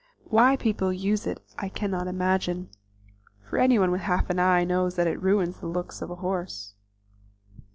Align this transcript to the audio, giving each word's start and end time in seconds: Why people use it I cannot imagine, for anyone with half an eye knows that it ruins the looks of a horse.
Why 0.23 0.55
people 0.55 0.91
use 0.91 1.27
it 1.27 1.43
I 1.59 1.69
cannot 1.69 2.07
imagine, 2.07 2.69
for 3.47 3.59
anyone 3.59 3.91
with 3.91 4.01
half 4.01 4.31
an 4.31 4.39
eye 4.39 4.63
knows 4.63 4.95
that 4.95 5.05
it 5.05 5.21
ruins 5.21 5.59
the 5.59 5.67
looks 5.67 6.01
of 6.01 6.09
a 6.09 6.15
horse. 6.25 6.73